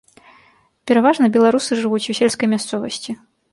Пераважна 0.91 1.29
беларусы 1.37 1.71
жывуць 1.83 2.01
у 2.11 2.17
сельскай 2.23 2.53
мясцовасці. 2.57 3.11